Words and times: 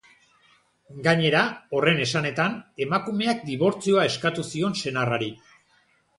Gainera, 1.07 1.41
horren 1.79 2.01
esanetan, 2.05 2.57
emakumeak 2.87 3.45
dibortzioa 3.51 4.09
eskatu 4.13 4.49
zion 4.55 4.77
senarrari. 4.83 5.31